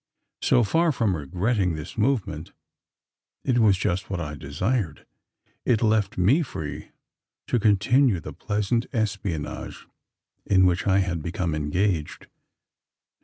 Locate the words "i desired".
4.19-5.05